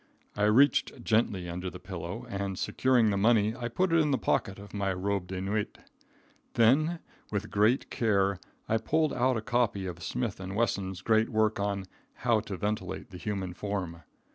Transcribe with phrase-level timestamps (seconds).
[0.35, 4.17] I reached gently under the pillow, and securing the money I put it in the
[4.17, 5.77] pocket of my robe de nuit.
[6.55, 6.97] Then,
[7.31, 11.85] with great care, I pulled out a copy of Smith & Wesson's great work on
[12.15, 14.01] "How to Ventilate the Human Form."